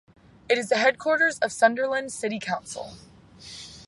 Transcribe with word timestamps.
It 0.49 0.57
is 0.57 0.69
the 0.69 0.77
headquarters 0.79 1.37
of 1.43 1.51
Sunderland 1.51 2.11
City 2.11 2.39
Council. 2.39 2.93